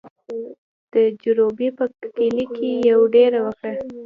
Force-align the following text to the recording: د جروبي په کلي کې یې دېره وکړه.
د 0.93 0.95
جروبي 1.21 1.69
په 1.77 1.85
کلي 2.15 2.43
کې 2.55 2.69
یې 2.85 2.95
دېره 3.13 3.39
وکړه. 3.45 3.73